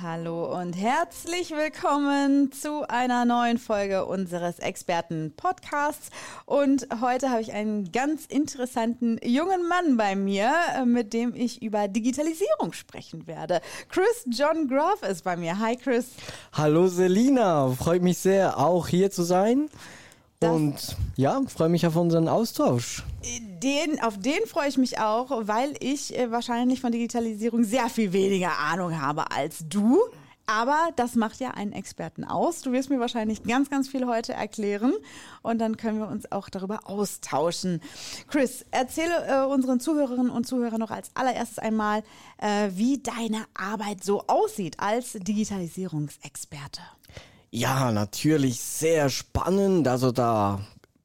[0.00, 6.08] Hallo und herzlich willkommen zu einer neuen Folge unseres Experten-Podcasts.
[6.46, 11.62] Und heute habe ich einen ganz interessanten jungen Mann bei mir, äh, mit dem ich
[11.62, 13.60] über Digitalisierung sprechen werde.
[13.90, 15.58] Chris John Groff ist bei mir.
[15.58, 16.06] Hi Chris.
[16.52, 19.68] Hallo Selina, freut mich sehr, auch hier zu sein.
[20.42, 23.04] Das- und ja, freue mich auf unseren Austausch.
[23.62, 28.12] Den, auf den freue ich mich auch, weil ich äh, wahrscheinlich von Digitalisierung sehr viel
[28.12, 30.00] weniger Ahnung habe als du.
[30.46, 32.62] Aber das macht ja einen Experten aus.
[32.62, 34.92] Du wirst mir wahrscheinlich ganz, ganz viel heute erklären
[35.42, 37.80] und dann können wir uns auch darüber austauschen.
[38.28, 42.02] Chris, erzähle äh, unseren Zuhörerinnen und Zuhörern noch als allererstes einmal,
[42.38, 46.82] äh, wie deine Arbeit so aussieht als Digitalisierungsexperte.
[47.54, 49.86] Ja, natürlich sehr spannend.
[49.86, 50.60] Also da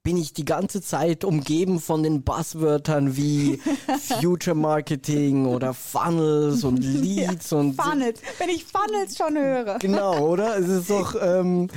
[0.07, 3.59] bin ich die ganze Zeit umgeben von den Buzzwörtern wie
[4.21, 9.79] Future Marketing oder Funnels und Leads und Funnels, wenn ich Funnels schon höre.
[9.79, 10.57] Genau, oder?
[10.57, 11.67] Es ist doch, ähm,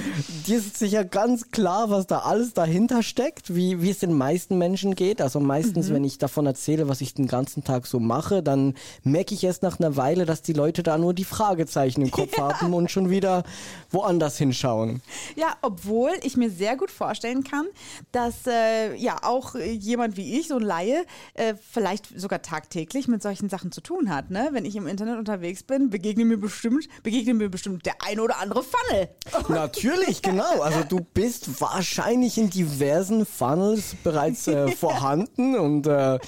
[0.47, 4.59] dir ist sicher ganz klar, was da alles dahinter steckt, wie, wie es den meisten
[4.59, 5.21] Menschen geht.
[5.21, 9.35] Also meistens, wenn ich davon erzähle, was ich den ganzen Tag so mache, dann merke
[9.35, 12.75] ich erst nach einer Weile, dass die Leute da nur die Fragezeichen im Kopf haben
[12.75, 13.43] und schon wieder
[13.91, 15.03] woanders hinschauen.
[15.35, 17.67] Ja, obwohl ich mir sehr gut vorstellen kann,
[18.13, 21.05] dass äh, ja auch äh, jemand wie ich, so ein Laie,
[21.35, 24.31] äh, vielleicht sogar tagtäglich mit solchen Sachen zu tun hat.
[24.31, 24.51] Ne?
[24.53, 28.39] Wenn ich im Internet unterwegs bin, begegnen mir bestimmt, begegnen mir bestimmt der ein oder
[28.39, 29.09] andere Funnel.
[29.49, 30.61] Natürlich, genau.
[30.61, 36.19] Also du bist wahrscheinlich in diversen Funnels bereits äh, vorhanden und äh,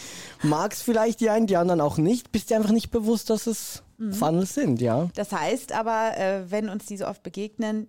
[0.43, 2.33] magst vielleicht die einen, die anderen auch nicht.
[2.33, 5.09] Bist dir einfach nicht bewusst, dass es Funnels sind, ja.
[5.15, 7.87] Das heißt aber, äh, wenn uns die so oft begegnen,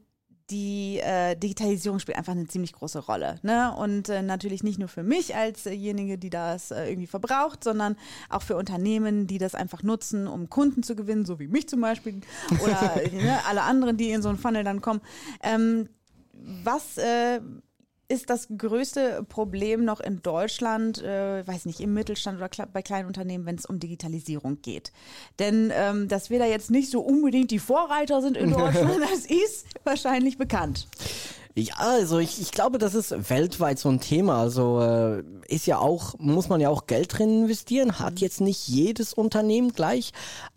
[0.49, 3.39] die äh, Digitalisierung spielt einfach eine ziemlich große Rolle.
[3.43, 3.73] Ne?
[3.75, 7.95] Und äh, natürlich nicht nur für mich als äh die das äh, irgendwie verbraucht, sondern
[8.29, 11.81] auch für Unternehmen, die das einfach nutzen, um Kunden zu gewinnen, so wie mich zum
[11.81, 12.21] Beispiel
[12.63, 15.01] oder ne, alle anderen, die in so einen Funnel dann kommen.
[15.41, 15.89] Ähm,
[16.63, 17.39] was äh,
[18.07, 23.07] ist das größte Problem noch in Deutschland, äh, weiß nicht, im Mittelstand oder bei kleinen
[23.07, 24.91] Unternehmen, wenn es um Digitalisierung geht?
[25.39, 29.25] Denn ähm, dass wir da jetzt nicht so unbedingt die Vorreiter sind in Deutschland, das
[29.25, 30.87] ist wahrscheinlich bekannt.
[31.55, 34.41] Ja, also ich, ich glaube, das ist weltweit so ein Thema.
[34.41, 38.67] Also äh, ist ja auch, muss man ja auch Geld drin investieren, hat jetzt nicht
[38.67, 40.13] jedes Unternehmen gleich.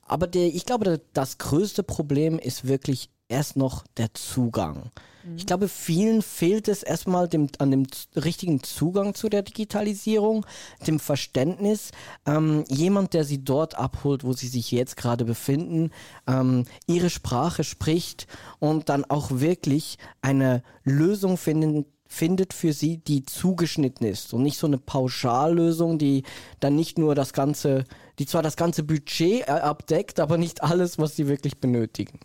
[0.07, 4.91] Aber der, ich glaube, das größte Problem ist wirklich erst noch der Zugang.
[5.34, 10.47] Ich glaube, vielen fehlt es erstmal dem, an dem richtigen Zugang zu der Digitalisierung,
[10.87, 11.91] dem Verständnis.
[12.26, 15.91] Ähm, jemand, der sie dort abholt, wo sie sich jetzt gerade befinden,
[16.28, 18.28] ähm, ihre Sprache spricht
[18.60, 24.59] und dann auch wirklich eine Lösung finden, findet für sie, die zugeschnitten ist und nicht
[24.59, 26.22] so eine Pauschallösung, die
[26.60, 27.84] dann nicht nur das ganze,
[28.20, 32.20] die zwar das ganze Budget äh, abdeckt, aber nicht alles, was sie wirklich benötigen.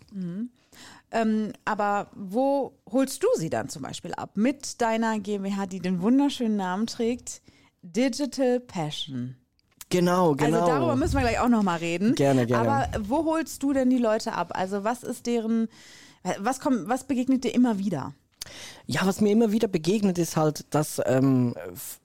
[1.12, 4.30] Ähm, aber wo holst du sie dann zum Beispiel ab?
[4.34, 7.42] Mit deiner GmbH, die den wunderschönen Namen trägt,
[7.82, 9.36] Digital Passion.
[9.90, 10.60] Genau, genau.
[10.60, 12.14] Also darüber müssen wir gleich auch nochmal reden.
[12.14, 12.68] Gerne, gerne.
[12.68, 14.52] Aber wo holst du denn die Leute ab?
[14.54, 15.68] Also was ist deren,
[16.38, 18.14] was kommt, was begegnet dir immer wieder?
[18.86, 21.54] Ja, was mir immer wieder begegnet, ist halt, dass ähm,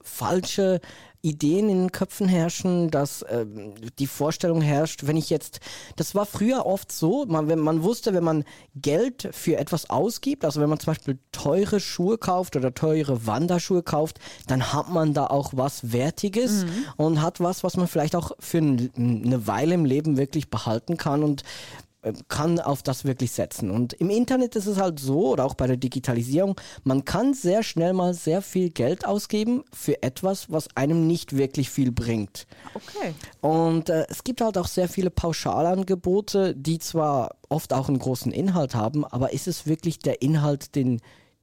[0.02, 0.80] falsche
[1.22, 5.60] Ideen in den Köpfen herrschen, dass ähm, die Vorstellung herrscht, wenn ich jetzt,
[5.96, 8.44] das war früher oft so, man, wenn man wusste, wenn man
[8.76, 13.84] Geld für etwas ausgibt, also wenn man zum Beispiel teure Schuhe kauft oder teure Wanderschuhe
[13.84, 16.66] kauft, dann hat man da auch was Wertiges
[16.98, 21.24] und hat was, was man vielleicht auch für eine Weile im Leben wirklich behalten kann
[21.24, 21.87] und äh,
[22.28, 23.72] kann auf das wirklich setzen.
[23.72, 27.64] Und im Internet ist es halt so, oder auch bei der Digitalisierung, man kann sehr
[27.64, 32.48] schnell mal sehr viel Geld ausgeben für etwas, was einem nicht wirklich viel bringt.
[32.74, 33.14] Okay.
[33.42, 38.32] Und äh, es gibt halt auch sehr viele Pauschalangebote, die zwar oft auch einen großen
[38.32, 41.00] Inhalt haben, aber ist es wirklich der Inhalt, den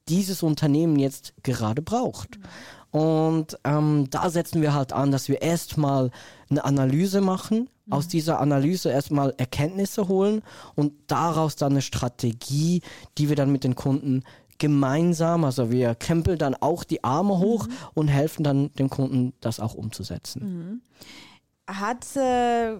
[0.07, 2.37] dieses Unternehmen jetzt gerade braucht?
[2.95, 6.11] Und ähm, da setzen wir halt an, dass wir erstmal
[6.49, 10.43] eine Analyse machen, aus dieser Analyse erstmal Erkenntnisse holen
[10.75, 12.81] und daraus dann eine Strategie,
[13.17, 14.23] die wir dann mit den Kunden
[14.59, 19.59] gemeinsam, also wir krempeln dann auch die Arme hoch und helfen dann dem Kunden, das
[19.59, 20.81] auch umzusetzen.
[21.67, 22.77] Hat äh,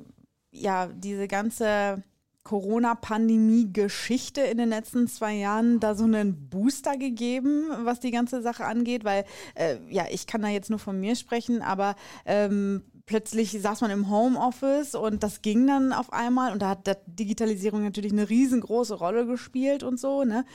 [0.51, 2.03] ja diese ganze
[2.45, 8.65] Corona-Pandemie-Geschichte in den letzten zwei Jahren da so einen Booster gegeben, was die ganze Sache
[8.65, 9.03] angeht?
[9.03, 9.25] Weil,
[9.55, 11.95] äh, ja, ich kann da jetzt nur von mir sprechen, aber
[12.25, 16.99] ähm, plötzlich saß man im Homeoffice und das ging dann auf einmal und da hat
[17.07, 20.23] Digitalisierung natürlich eine riesengroße Rolle gespielt und so.
[20.23, 20.45] Ne?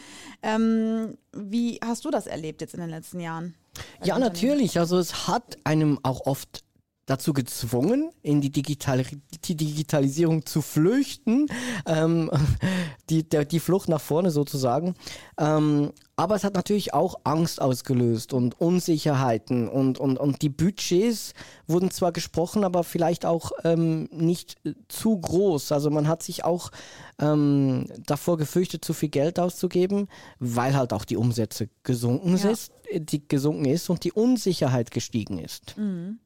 [0.43, 3.57] Ähm, wie hast du das erlebt jetzt in den letzten Jahren?
[4.05, 4.79] Ja, natürlich.
[4.79, 6.65] Also es hat einem auch oft
[7.11, 9.05] dazu gezwungen, in die, Digital
[9.45, 11.49] die Digitalisierung zu flüchten,
[11.85, 12.31] ähm,
[13.11, 14.95] die, der, die Flucht nach vorne sozusagen.
[15.37, 21.33] Ähm, aber es hat natürlich auch Angst ausgelöst und Unsicherheiten und, und, und die Budgets
[21.67, 24.57] wurden zwar gesprochen, aber vielleicht auch ähm, nicht
[24.89, 25.73] zu groß.
[25.73, 26.71] Also man hat sich auch
[27.19, 30.09] ähm, davor gefürchtet, zu viel Geld auszugeben,
[30.39, 32.51] weil halt auch die Umsätze gesunken, ja.
[32.51, 35.77] ist, die gesunken ist und die Unsicherheit gestiegen ist.
[35.77, 36.21] Mhm.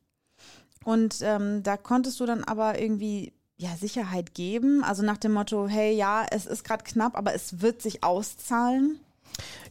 [0.84, 5.68] Und ähm, da konntest du dann aber irgendwie ja, Sicherheit geben, also nach dem Motto,
[5.68, 8.98] hey, ja, es ist gerade knapp, aber es wird sich auszahlen.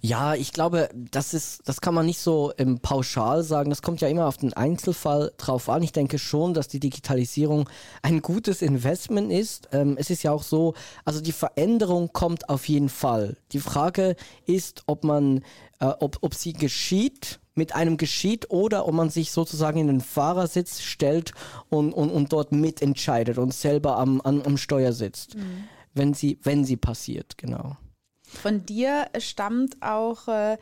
[0.02, 3.70] Ja, ich glaube, das ist, das kann man nicht so im Pauschal sagen.
[3.70, 5.82] Das kommt ja immer auf den Einzelfall drauf an.
[5.84, 7.70] Ich denke schon, dass die Digitalisierung
[8.02, 9.70] ein gutes Investment ist.
[9.72, 10.74] Ähm, es ist ja auch so,
[11.06, 13.38] also die Veränderung kommt auf jeden Fall.
[13.54, 15.44] Die Frage ist, ob man,
[15.80, 20.02] äh, ob, ob sie geschieht mit einem geschieht oder ob man sich sozusagen in den
[20.02, 21.34] Fahrersitz stellt
[21.70, 25.66] und, und, und dort mitentscheidet und selber am, am, am Steuer sitzt, mhm.
[25.94, 27.78] wenn, sie, wenn sie passiert, genau.
[28.24, 30.58] Von dir stammt auch äh,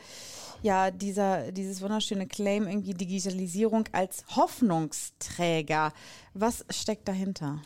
[0.62, 5.94] ja dieser, dieses wunderschöne Claim, irgendwie Digitalisierung als Hoffnungsträger.
[6.34, 7.62] Was steckt dahinter?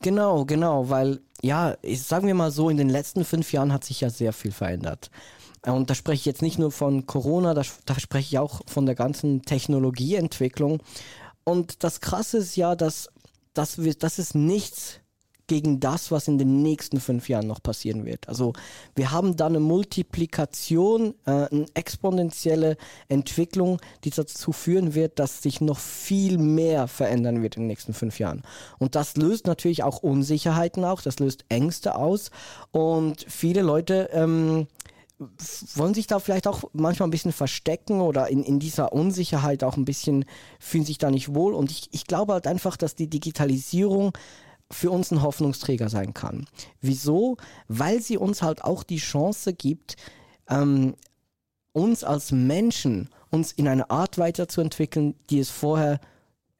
[0.00, 3.84] Genau, genau, weil ja, ich, sagen wir mal so, in den letzten fünf Jahren hat
[3.84, 5.10] sich ja sehr viel verändert.
[5.72, 8.86] Und da spreche ich jetzt nicht nur von Corona, da, da spreche ich auch von
[8.86, 10.80] der ganzen Technologieentwicklung.
[11.44, 13.08] Und das Krasse ist ja, dass,
[13.54, 15.00] dass, wir, dass es nichts
[15.48, 18.28] gegen das, was in den nächsten fünf Jahren noch passieren wird.
[18.28, 18.52] Also
[18.94, 22.76] wir haben da eine Multiplikation, äh, eine exponentielle
[23.08, 27.94] Entwicklung, die dazu führen wird, dass sich noch viel mehr verändern wird in den nächsten
[27.94, 28.42] fünf Jahren.
[28.78, 32.30] Und das löst natürlich auch Unsicherheiten auch, das löst Ängste aus
[32.70, 34.68] und viele Leute ähm,
[35.74, 39.76] wollen sich da vielleicht auch manchmal ein bisschen verstecken oder in, in dieser Unsicherheit auch
[39.76, 40.24] ein bisschen
[40.60, 41.54] fühlen sich da nicht wohl.
[41.54, 44.12] Und ich, ich glaube halt einfach, dass die Digitalisierung
[44.70, 46.46] für uns ein Hoffnungsträger sein kann.
[46.80, 47.36] Wieso?
[47.68, 49.96] Weil sie uns halt auch die Chance gibt,
[50.48, 50.94] ähm,
[51.72, 56.00] uns als Menschen uns in eine Art weiterzuentwickeln, die es vorher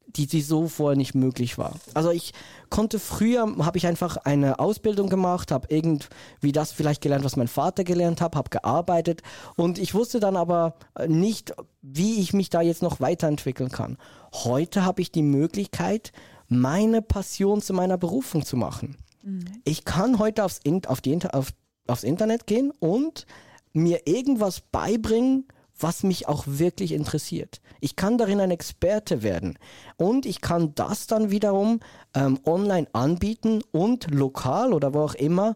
[0.09, 1.75] die, die so vorher nicht möglich war.
[1.95, 2.33] Also ich
[2.71, 7.49] konnte früher, habe ich einfach eine Ausbildung gemacht, habe irgendwie das vielleicht gelernt, was mein
[7.49, 9.23] Vater gelernt hat, habe gearbeitet
[9.57, 10.75] und ich wusste dann aber
[11.07, 13.99] nicht, wie ich mich da jetzt noch weiterentwickeln kann.
[14.33, 16.13] Heute habe ich die Möglichkeit,
[16.49, 18.97] meine Passion zu meiner Berufung zu machen.
[19.23, 19.45] Mhm.
[19.65, 21.51] Ich kann heute aufs, auf die, auf,
[21.87, 23.27] aufs Internet gehen und
[23.73, 25.47] mir irgendwas beibringen,
[25.79, 27.61] was mich auch wirklich interessiert.
[27.81, 29.59] Ich kann darin ein Experte werden
[29.97, 31.81] und ich kann das dann wiederum
[32.15, 35.55] ähm, online anbieten und lokal oder wo auch immer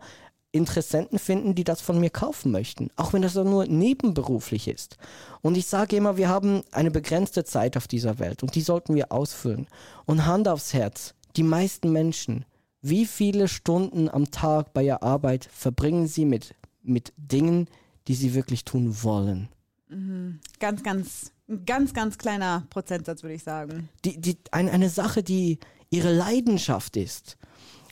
[0.52, 4.98] Interessenten finden, die das von mir kaufen möchten, auch wenn das dann nur nebenberuflich ist.
[5.40, 8.94] Und ich sage immer, wir haben eine begrenzte Zeit auf dieser Welt und die sollten
[8.94, 9.66] wir ausfüllen.
[10.04, 12.44] Und Hand aufs Herz, die meisten Menschen,
[12.82, 17.69] wie viele Stunden am Tag bei ihrer Arbeit verbringen sie mit, mit Dingen,
[18.06, 19.48] die sie wirklich tun wollen?
[19.92, 20.40] Mhm.
[20.58, 21.32] Ganz, ganz,
[21.66, 23.88] ganz, ganz kleiner Prozentsatz, würde ich sagen.
[24.04, 25.58] Die, die, ein, eine Sache, die
[25.90, 27.36] ihre Leidenschaft ist.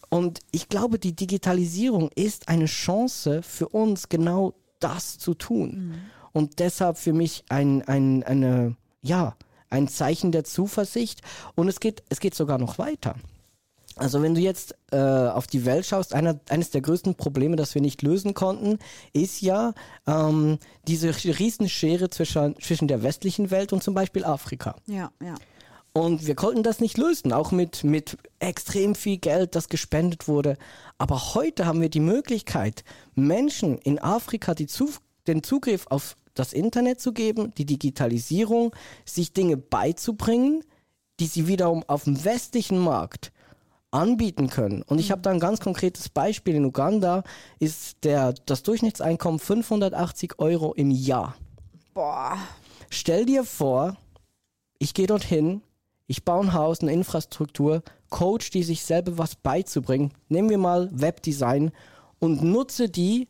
[0.08, 5.70] Und ich glaube, die Digitalisierung ist eine Chance für uns, genau das zu tun.
[5.70, 5.94] Mhm.
[6.32, 9.36] Und deshalb für mich ein, ein, eine, ja,
[9.68, 11.20] ein Zeichen der Zuversicht.
[11.54, 13.14] Und es geht, es geht sogar noch weiter.
[14.00, 17.75] Also wenn du jetzt äh, auf die Welt schaust, einer, eines der größten Probleme, das
[17.75, 18.78] wir nicht lösen konnten,
[19.12, 19.75] ist ja
[20.07, 24.75] ähm, diese Riesenschere zwischen, zwischen der westlichen Welt und zum Beispiel Afrika.
[24.87, 25.35] Ja, ja.
[25.92, 30.57] Und wir konnten das nicht lösen, auch mit, mit extrem viel Geld, das gespendet wurde.
[30.97, 34.88] Aber heute haben wir die Möglichkeit, Menschen in Afrika die Zu
[35.26, 40.64] den Zugriff auf das Internet zu geben, die Digitalisierung, sich Dinge beizubringen,
[41.19, 43.30] die sie wiederum auf dem westlichen Markt
[43.90, 44.82] anbieten können.
[44.82, 46.54] Und ich habe da ein ganz konkretes Beispiel.
[46.54, 47.23] In Uganda
[47.59, 51.35] ist der, das Durchschnittseinkommen 580 Euro im Jahr.
[51.94, 52.38] Boah.
[52.88, 53.97] Stell dir vor,
[54.78, 55.62] ich gehe dorthin,
[56.06, 60.12] ich baue ein Haus, eine Infrastruktur, coach die sich selber was beizubringen.
[60.28, 61.70] Nehmen wir mal Webdesign
[62.18, 63.28] und nutze die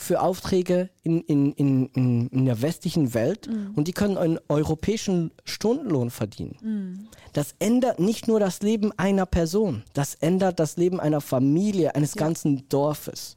[0.00, 3.72] für Aufträge in, in, in, in, der westlichen Welt Mhm.
[3.74, 7.08] und die können einen europäischen Stundenlohn verdienen.
[7.32, 12.14] Das ändert nicht nur das Leben einer Person, das ändert das Leben einer Familie, eines
[12.14, 13.36] ganzen Dorfes.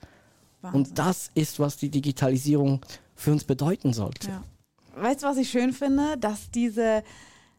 [0.62, 0.80] Wahnsinn.
[0.80, 4.28] Und das ist, was die Digitalisierung für uns bedeuten sollte.
[4.30, 4.44] Ja.
[4.96, 6.16] Weißt du, was ich schön finde?
[6.20, 7.02] Dass diese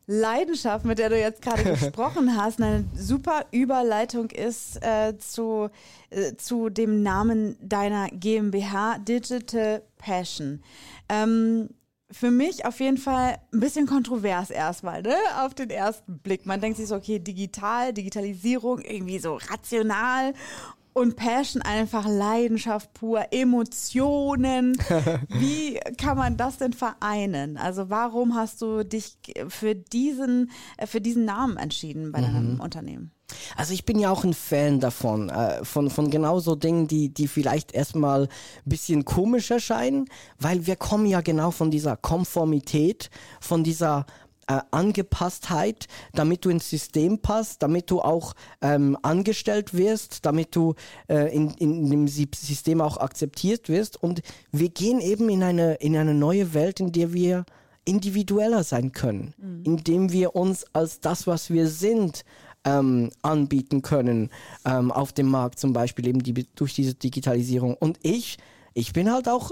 [0.07, 5.71] Leidenschaft, mit der du jetzt gerade gesprochen hast, eine super Überleitung ist äh, zu,
[6.11, 10.63] äh, zu dem Namen deiner GmbH Digital Passion.
[11.09, 11.69] Ähm,
[12.13, 15.15] für mich auf jeden Fall ein bisschen kontrovers erstmal, ne?
[15.41, 16.45] Auf den ersten Blick.
[16.45, 20.35] Man denkt sich so, okay, digital, Digitalisierung, irgendwie so rational
[20.93, 24.77] und Passion einfach Leidenschaft pur, Emotionen.
[25.29, 27.57] Wie kann man das denn vereinen?
[27.57, 29.17] Also warum hast du dich
[29.49, 33.13] für diesen, äh, für diesen Namen entschieden bei deinem Unternehmen?
[33.57, 37.09] Also ich bin ja auch ein Fan davon, äh, von, von genau so Dingen, die,
[37.13, 38.29] die vielleicht erstmal ein
[38.65, 40.07] bisschen komisch erscheinen,
[40.39, 44.07] weil wir kommen ja genau von dieser Konformität, von dieser
[44.53, 50.75] äh, Angepasstheit, damit du ins System passt, damit du auch ähm, angestellt wirst, damit du
[51.09, 54.03] äh, in, in dem System auch akzeptiert wirst.
[54.03, 57.45] Und wir gehen eben in eine, in eine neue Welt, in der wir
[57.85, 62.25] individueller sein können, indem wir uns als das, was wir sind,
[62.65, 64.31] ähm, anbieten können
[64.65, 67.75] ähm, auf dem Markt, zum Beispiel eben die, durch diese Digitalisierung.
[67.75, 68.39] Und ich,
[68.75, 69.51] ich bin halt auch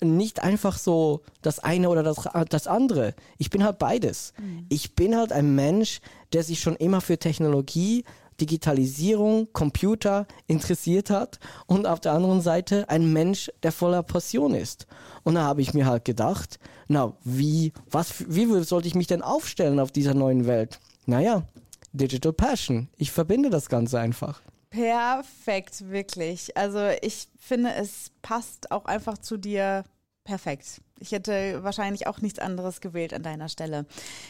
[0.00, 3.14] nicht einfach so das eine oder das, das andere.
[3.38, 4.32] Ich bin halt beides.
[4.68, 6.00] Ich bin halt ein Mensch,
[6.32, 8.04] der sich schon immer für Technologie,
[8.40, 14.86] Digitalisierung, Computer interessiert hat und auf der anderen Seite ein Mensch, der voller Passion ist.
[15.22, 19.22] Und da habe ich mir halt gedacht, na, wie, was, wie sollte ich mich denn
[19.22, 20.80] aufstellen auf dieser neuen Welt?
[21.06, 21.44] Naja,
[21.92, 22.88] Digital Passion.
[22.96, 24.42] Ich verbinde das Ganze einfach.
[24.74, 26.56] Perfekt, wirklich.
[26.56, 29.84] Also ich finde, es passt auch einfach zu dir
[30.24, 30.80] perfekt.
[31.00, 33.84] Ich hätte wahrscheinlich auch nichts anderes gewählt an deiner Stelle.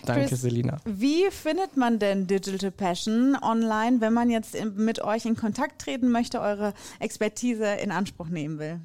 [0.06, 0.78] Danke, Chris, Selina.
[0.84, 6.10] Wie findet man denn Digital Passion online, wenn man jetzt mit euch in Kontakt treten
[6.10, 8.80] möchte, eure Expertise in Anspruch nehmen will?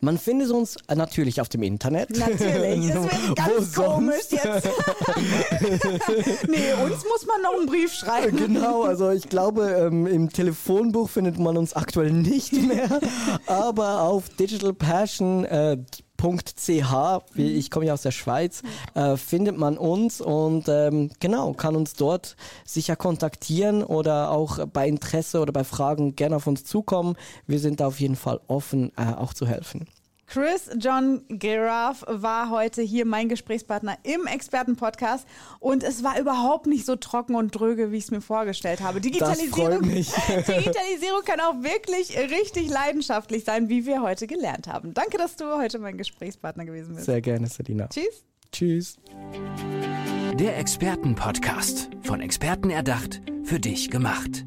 [0.00, 2.10] Man findet uns äh, natürlich auf dem Internet.
[2.10, 4.32] Natürlich, es wird Wo ganz komisch sonst?
[4.32, 4.66] jetzt.
[6.48, 8.36] nee, uns muss man noch einen Brief schreiben.
[8.36, 13.00] Genau, also ich glaube, ähm, im Telefonbuch findet man uns aktuell nicht mehr,
[13.46, 15.44] aber auf digitalpassion.
[15.44, 15.78] Äh,
[16.22, 18.62] .ch, wie- ich komme ja aus der Schweiz,
[18.94, 24.86] äh, findet man uns und ähm, genau, kann uns dort sicher kontaktieren oder auch bei
[24.88, 27.16] Interesse oder bei Fragen gerne auf uns zukommen.
[27.46, 29.86] Wir sind da auf jeden Fall offen, äh, auch zu helfen.
[30.32, 35.26] Chris John Giraffe war heute hier mein Gesprächspartner im Expertenpodcast
[35.60, 39.02] und es war überhaupt nicht so trocken und dröge, wie ich es mir vorgestellt habe.
[39.02, 40.10] Digitalisierung, freut mich.
[40.28, 44.94] Digitalisierung kann auch wirklich richtig leidenschaftlich sein, wie wir heute gelernt haben.
[44.94, 47.04] Danke, dass du heute mein Gesprächspartner gewesen bist.
[47.04, 47.88] Sehr gerne, Selina.
[47.88, 48.24] Tschüss.
[48.52, 48.96] Tschüss.
[50.40, 51.90] Der Expertenpodcast.
[52.00, 54.46] Von Experten erdacht, für dich gemacht.